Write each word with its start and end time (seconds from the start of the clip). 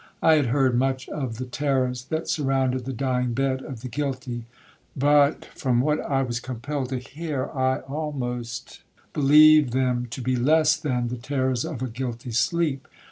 I 0.23 0.33
had 0.33 0.47
heard 0.47 0.73
much 0.75 1.07
of 1.09 1.37
the 1.37 1.45
terrors 1.45 2.05
that 2.05 2.27
surrounded 2.27 2.85
the 2.85 2.91
dying 2.91 3.33
bed 3.35 3.61
of 3.61 3.81
the 3.81 3.87
guilty, 3.87 4.45
but, 4.95 5.45
from 5.53 5.79
what 5.79 5.99
I 5.99 6.23
was 6.23 6.39
compelled 6.39 6.89
to 6.89 6.97
hear, 6.97 7.51
I 7.53 7.81
almost 7.81 8.81
believe 9.13 9.69
them 9.69 10.07
to 10.09 10.19
be 10.21 10.35
less 10.35 10.75
than 10.75 11.09
the 11.09 11.17
terrors 11.17 11.63
of 11.65 11.83
a 11.83 11.87
guilty 11.87 12.31
sleep. 12.31 12.87